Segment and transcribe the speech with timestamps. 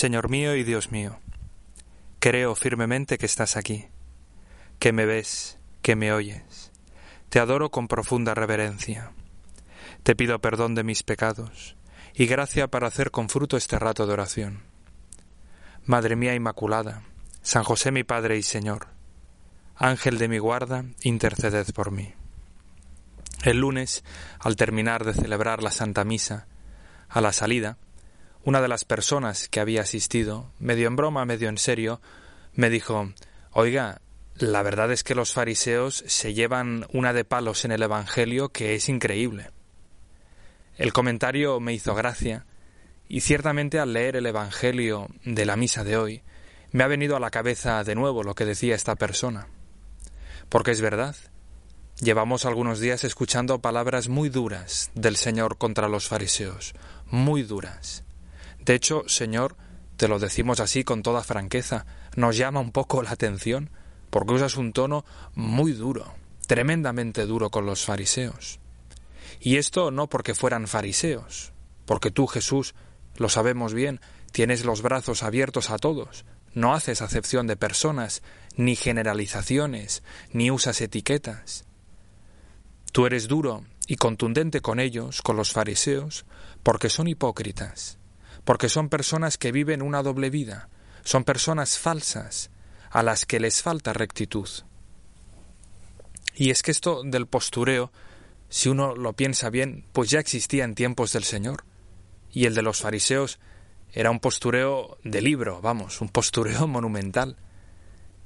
[0.00, 1.20] Señor mío y Dios mío,
[2.20, 3.88] creo firmemente que estás aquí,
[4.78, 6.72] que me ves, que me oyes.
[7.28, 9.12] Te adoro con profunda reverencia.
[10.02, 11.76] Te pido perdón de mis pecados
[12.14, 14.62] y gracia para hacer con fruto este rato de oración.
[15.84, 17.02] Madre mía Inmaculada,
[17.42, 18.86] San José mi Padre y Señor,
[19.76, 22.14] Ángel de mi guarda, interceded por mí.
[23.42, 24.02] El lunes,
[24.38, 26.46] al terminar de celebrar la Santa Misa,
[27.10, 27.76] a la salida,
[28.44, 32.00] una de las personas que había asistido, medio en broma, medio en serio,
[32.54, 33.12] me dijo
[33.52, 34.00] Oiga,
[34.36, 38.74] la verdad es que los fariseos se llevan una de palos en el Evangelio que
[38.74, 39.50] es increíble.
[40.76, 42.46] El comentario me hizo gracia,
[43.08, 46.22] y ciertamente al leer el Evangelio de la misa de hoy,
[46.72, 49.48] me ha venido a la cabeza de nuevo lo que decía esta persona.
[50.48, 51.16] Porque es verdad,
[52.00, 56.72] llevamos algunos días escuchando palabras muy duras del Señor contra los fariseos,
[57.10, 58.04] muy duras.
[58.64, 59.56] De hecho, Señor,
[59.96, 61.84] te lo decimos así con toda franqueza,
[62.16, 63.70] nos llama un poco la atención,
[64.10, 65.04] porque usas un tono
[65.34, 66.14] muy duro,
[66.46, 68.60] tremendamente duro con los fariseos.
[69.40, 71.52] Y esto no porque fueran fariseos,
[71.86, 72.74] porque tú, Jesús,
[73.16, 74.00] lo sabemos bien,
[74.32, 78.22] tienes los brazos abiertos a todos, no haces acepción de personas,
[78.56, 81.64] ni generalizaciones, ni usas etiquetas.
[82.92, 86.24] Tú eres duro y contundente con ellos, con los fariseos,
[86.62, 87.99] porque son hipócritas
[88.44, 90.68] porque son personas que viven una doble vida,
[91.04, 92.50] son personas falsas,
[92.90, 94.48] a las que les falta rectitud.
[96.34, 97.92] Y es que esto del postureo,
[98.48, 101.64] si uno lo piensa bien, pues ya existía en tiempos del Señor.
[102.32, 103.38] Y el de los fariseos
[103.92, 107.36] era un postureo de libro, vamos, un postureo monumental.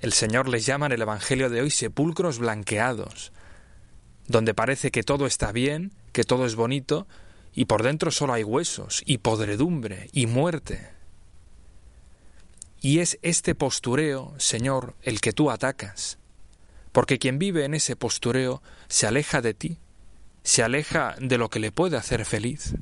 [0.00, 3.32] El Señor les llama en el Evangelio de hoy sepulcros blanqueados,
[4.26, 7.08] donde parece que todo está bien, que todo es bonito,
[7.58, 10.92] y por dentro solo hay huesos y podredumbre y muerte.
[12.80, 16.18] Y es este postureo, Señor, el que tú atacas,
[16.92, 19.78] porque quien vive en ese postureo se aleja de ti,
[20.44, 22.76] se aleja de lo que le puede hacer feliz.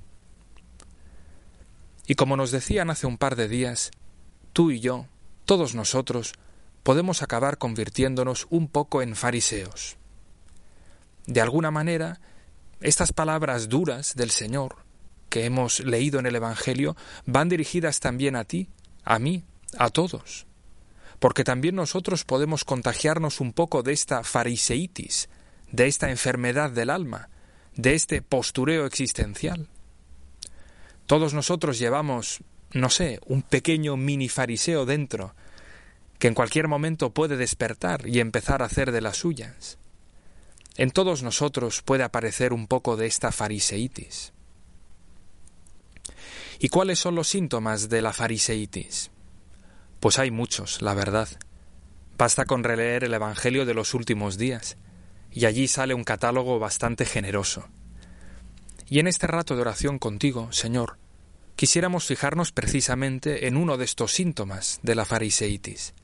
[2.06, 3.92] Y como nos decían hace un par de días,
[4.52, 5.06] tú y yo,
[5.46, 6.34] todos nosotros,
[6.82, 9.96] podemos acabar convirtiéndonos un poco en fariseos.
[11.24, 12.20] De alguna manera,
[12.80, 14.86] estas palabras duras del Señor
[15.28, 18.68] que hemos leído en el Evangelio van dirigidas también a ti,
[19.04, 19.44] a mí,
[19.78, 20.46] a todos.
[21.18, 25.28] Porque también nosotros podemos contagiarnos un poco de esta fariseitis,
[25.72, 27.28] de esta enfermedad del alma,
[27.74, 29.68] de este postureo existencial.
[31.06, 32.40] Todos nosotros llevamos,
[32.72, 35.34] no sé, un pequeño mini fariseo dentro,
[36.18, 39.78] que en cualquier momento puede despertar y empezar a hacer de las suyas.
[40.76, 44.32] En todos nosotros puede aparecer un poco de esta fariseitis.
[46.58, 49.10] ¿Y cuáles son los síntomas de la fariseitis?
[50.00, 51.28] Pues hay muchos, la verdad.
[52.18, 54.76] Basta con releer el Evangelio de los últimos días,
[55.30, 57.68] y allí sale un catálogo bastante generoso.
[58.88, 60.98] Y en este rato de oración contigo, Señor,
[61.56, 65.94] quisiéramos fijarnos precisamente en uno de estos síntomas de la fariseitis.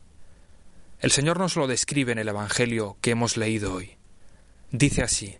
[0.98, 3.96] El Señor nos lo describe en el Evangelio que hemos leído hoy.
[4.72, 5.36] Dice así,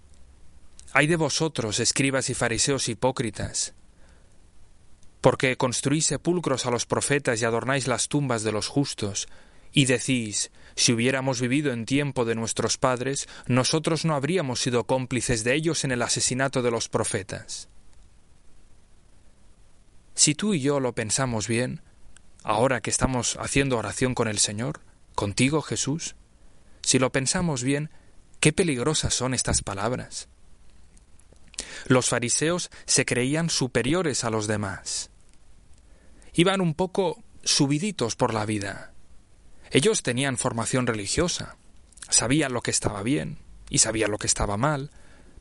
[0.92, 3.74] Hay de vosotros, escribas y fariseos hipócritas,
[5.22, 9.28] porque construís sepulcros a los profetas y adornáis las tumbas de los justos,
[9.72, 15.44] y decís, si hubiéramos vivido en tiempo de nuestros padres, nosotros no habríamos sido cómplices
[15.44, 17.70] de ellos en el asesinato de los profetas.
[20.14, 21.80] Si tú y yo lo pensamos bien,
[22.42, 24.80] ahora que estamos haciendo oración con el Señor,
[25.14, 26.16] contigo Jesús,
[26.82, 27.88] si lo pensamos bien,
[28.42, 30.28] Qué peligrosas son estas palabras.
[31.86, 35.10] Los fariseos se creían superiores a los demás.
[36.32, 38.94] Iban un poco subiditos por la vida.
[39.70, 41.56] Ellos tenían formación religiosa,
[42.08, 43.38] sabían lo que estaba bien
[43.70, 44.90] y sabían lo que estaba mal,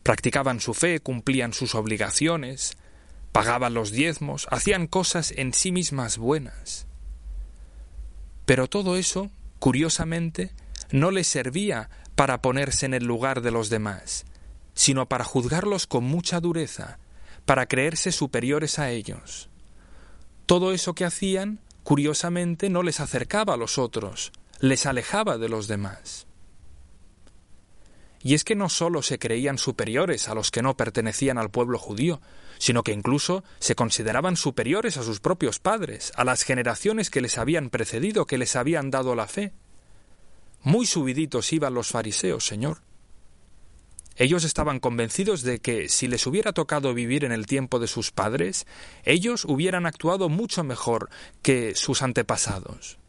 [0.03, 2.77] practicaban su fe, cumplían sus obligaciones,
[3.31, 6.85] pagaban los diezmos, hacían cosas en sí mismas buenas.
[8.45, 10.51] Pero todo eso, curiosamente,
[10.91, 14.25] no les servía para ponerse en el lugar de los demás,
[14.73, 16.99] sino para juzgarlos con mucha dureza,
[17.45, 19.49] para creerse superiores a ellos.
[20.45, 25.67] Todo eso que hacían, curiosamente, no les acercaba a los otros, les alejaba de los
[25.67, 26.27] demás.
[28.23, 31.79] Y es que no sólo se creían superiores a los que no pertenecían al pueblo
[31.79, 32.21] judío,
[32.59, 37.39] sino que incluso se consideraban superiores a sus propios padres, a las generaciones que les
[37.39, 39.53] habían precedido, que les habían dado la fe.
[40.63, 42.79] Muy subiditos iban los fariseos, Señor.
[44.15, 48.11] Ellos estaban convencidos de que si les hubiera tocado vivir en el tiempo de sus
[48.11, 48.67] padres,
[49.03, 51.09] ellos hubieran actuado mucho mejor
[51.41, 52.99] que sus antepasados.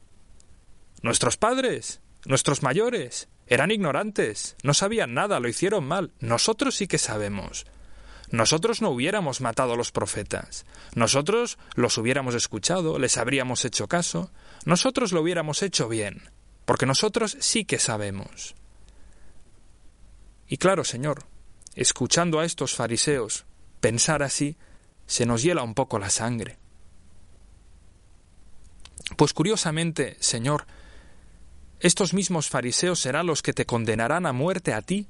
[1.03, 6.13] Nuestros padres, nuestros mayores, eran ignorantes, no sabían nada, lo hicieron mal.
[6.21, 7.67] Nosotros sí que sabemos.
[8.31, 10.65] Nosotros no hubiéramos matado a los profetas.
[10.95, 14.31] Nosotros los hubiéramos escuchado, les habríamos hecho caso.
[14.65, 16.23] Nosotros lo hubiéramos hecho bien,
[16.73, 18.55] porque nosotros sí que sabemos.
[20.49, 21.27] Y claro, Señor,
[21.75, 23.45] escuchando a estos fariseos
[23.83, 24.57] pensar así,
[25.07, 26.57] se nos hiela un poco la sangre.
[29.19, 30.65] Pues curiosamente, Señor,
[31.79, 35.09] estos mismos fariseos serán los que te condenarán a muerte a ti,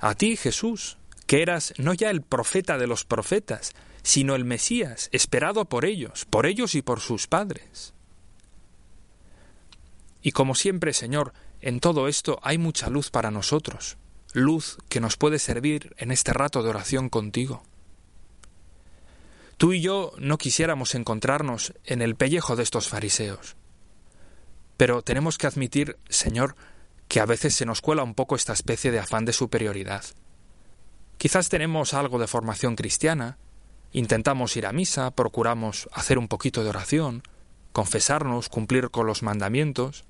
[0.00, 0.98] a ti, Jesús,
[1.28, 3.70] que eras no ya el profeta de los profetas,
[4.02, 7.94] sino el Mesías, esperado por ellos, por ellos y por sus padres.
[10.22, 13.98] Y como siempre, Señor, en todo esto hay mucha luz para nosotros
[14.32, 17.62] luz que nos puede servir en este rato de oración contigo.
[19.56, 23.56] Tú y yo no quisiéramos encontrarnos en el pellejo de estos fariseos.
[24.76, 26.54] Pero tenemos que admitir, Señor,
[27.08, 30.04] que a veces se nos cuela un poco esta especie de afán de superioridad.
[31.16, 33.38] Quizás tenemos algo de formación cristiana,
[33.90, 37.24] intentamos ir a misa, procuramos hacer un poquito de oración,
[37.72, 40.04] confesarnos, cumplir con los mandamientos,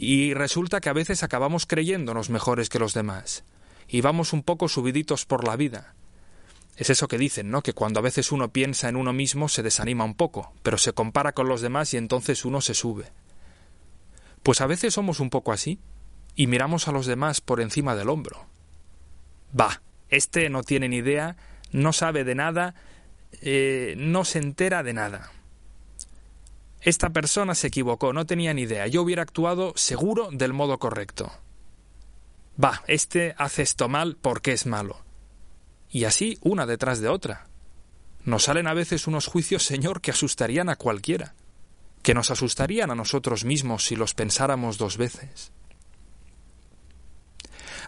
[0.00, 3.44] y resulta que a veces acabamos creyéndonos mejores que los demás,
[3.88, 5.94] y vamos un poco subiditos por la vida.
[6.76, 7.62] Es eso que dicen, ¿no?
[7.62, 10.92] Que cuando a veces uno piensa en uno mismo se desanima un poco, pero se
[10.92, 13.10] compara con los demás y entonces uno se sube.
[14.44, 15.80] Pues a veces somos un poco así,
[16.36, 18.46] y miramos a los demás por encima del hombro.
[19.52, 21.36] Bah, este no tiene ni idea,
[21.72, 22.76] no sabe de nada,
[23.42, 25.32] eh, no se entera de nada.
[26.80, 28.86] Esta persona se equivocó, no tenía ni idea.
[28.86, 31.32] Yo hubiera actuado seguro del modo correcto.
[32.62, 35.02] Va, este hace esto mal porque es malo.
[35.90, 37.46] Y así una detrás de otra.
[38.24, 41.34] Nos salen a veces unos juicios, Señor, que asustarían a cualquiera,
[42.02, 45.52] que nos asustarían a nosotros mismos si los pensáramos dos veces.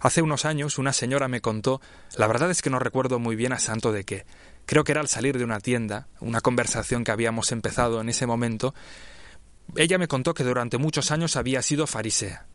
[0.01, 1.81] Hace unos años una señora me contó,
[2.17, 4.25] la verdad es que no recuerdo muy bien a santo de qué,
[4.65, 8.27] creo que era al salir de una tienda, una conversación que habíamos empezado en ese
[8.27, 8.75] momento,
[9.77, 12.47] ella me contó que durante muchos años había sido farisea.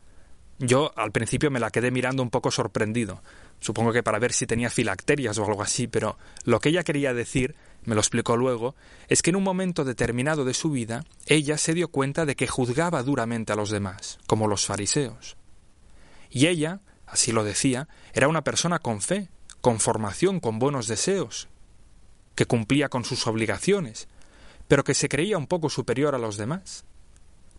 [0.58, 3.22] Yo al principio me la quedé mirando un poco sorprendido,
[3.60, 7.14] supongo que para ver si tenía filacterias o algo así, pero lo que ella quería
[7.14, 7.54] decir,
[7.84, 8.74] me lo explicó luego,
[9.08, 12.48] es que en un momento determinado de su vida ella se dio cuenta de que
[12.48, 15.36] juzgaba duramente a los demás, como los fariseos.
[16.30, 19.28] Y ella, así lo decía, era una persona con fe,
[19.60, 21.48] con formación, con buenos deseos,
[22.34, 24.08] que cumplía con sus obligaciones,
[24.68, 26.84] pero que se creía un poco superior a los demás,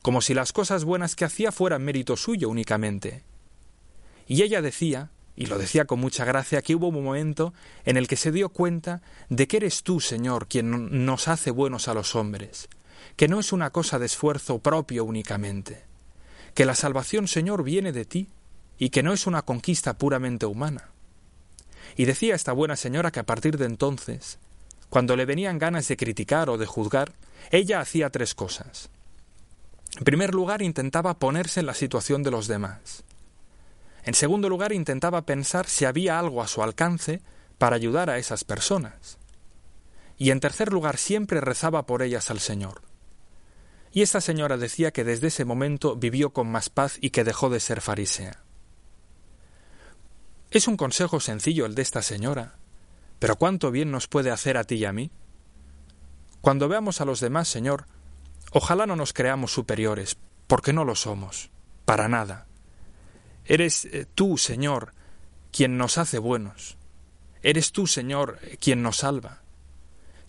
[0.02, 3.24] como si las cosas buenas que hacía fueran mérito suyo únicamente.
[4.28, 7.54] Y ella decía, y lo decía con mucha gracia, que hubo un momento
[7.86, 11.88] en el que se dio cuenta de que eres tú, Señor, quien nos hace buenos
[11.88, 12.70] a los hombres,
[13.16, 15.86] que no es una cosa de esfuerzo propio únicamente,
[16.54, 18.30] que la salvación, Señor, viene de ti,
[18.78, 20.92] y que no es una conquista puramente humana.
[21.96, 24.40] Y decía esta buena señora que a partir de entonces,
[24.90, 27.14] cuando le venían ganas de criticar o de juzgar,
[27.52, 28.90] ella hacía tres cosas.
[29.98, 33.04] En primer lugar, intentaba ponerse en la situación de los demás.
[34.04, 37.22] En segundo lugar, intentaba pensar si había algo a su alcance
[37.58, 39.18] para ayudar a esas personas.
[40.18, 42.82] Y en tercer lugar, siempre rezaba por ellas al Señor.
[43.92, 47.50] Y esta señora decía que desde ese momento vivió con más paz y que dejó
[47.50, 48.44] de ser farisea.
[50.50, 52.56] Es un consejo sencillo el de esta señora,
[53.20, 55.12] pero cuánto bien nos puede hacer a ti y a mí.
[56.40, 57.86] Cuando veamos a los demás, Señor,
[58.52, 61.50] ojalá no nos creamos superiores, porque no lo somos,
[61.84, 62.48] para nada.
[63.44, 64.94] Eres eh, tú, Señor,
[65.52, 66.78] quien nos hace buenos.
[67.42, 69.42] Eres tú, Señor, quien nos salva.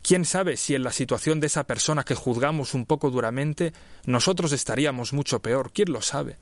[0.03, 3.73] ¿Quién sabe si en la situación de esa persona que juzgamos un poco duramente
[4.05, 5.73] nosotros estaríamos mucho peor?
[5.73, 6.39] ¿Quién lo sabe?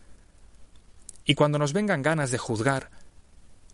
[1.25, 2.91] Y cuando nos vengan ganas de juzgar,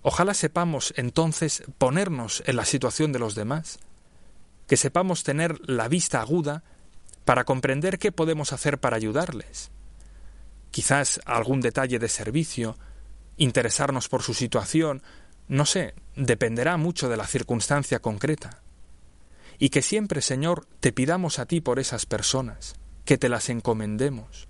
[0.03, 3.79] Ojalá sepamos entonces ponernos en la situación de los demás,
[4.67, 6.65] que sepamos tener la vista aguda
[7.25, 9.71] para comprender qué podemos hacer para ayudarles.
[10.73, 12.77] Quizás algún detalle de servicio,
[13.37, 15.03] interesarnos por su situación,
[15.47, 18.61] no sé, dependerá mucho de la circunstancia concreta.
[19.59, 24.49] Y que siempre, Señor, te pidamos a ti por esas personas, que te las encomendemos.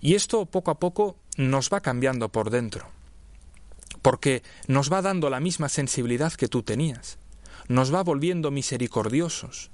[0.00, 2.93] Y esto poco a poco nos va cambiando por dentro
[4.04, 7.16] porque nos va dando la misma sensibilidad que tú tenías,
[7.68, 9.70] nos va volviendo misericordiosos,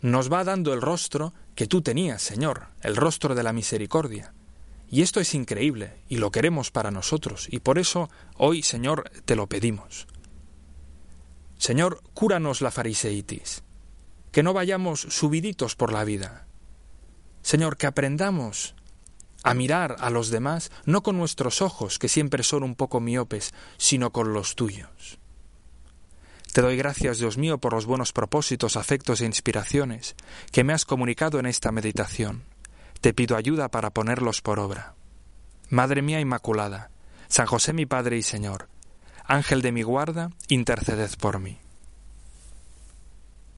[0.00, 4.32] nos va dando el rostro que tú tenías, Señor, el rostro de la misericordia,
[4.92, 9.36] Y esto es increíble, y lo queremos para nosotros, y por eso hoy, Señor, te
[9.36, 10.06] lo pedimos.
[11.58, 13.62] Señor, cúranos la fariseitis,
[14.32, 16.46] que no vayamos subiditos por la vida.
[17.42, 18.74] Señor, que aprendamos
[19.42, 23.52] a mirar a los demás no con nuestros ojos, que siempre son un poco miopes,
[23.76, 25.18] sino con los tuyos.
[26.52, 30.16] Te doy gracias, Dios mío, por los buenos propósitos, afectos e inspiraciones
[30.50, 32.42] que me has comunicado en esta meditación.
[33.00, 34.94] Te pido ayuda para ponerlos por obra.
[35.68, 36.90] Madre mía Inmaculada,
[37.28, 38.68] San José mi Padre y Señor,
[39.24, 41.59] Ángel de mi guarda, interceded por mí.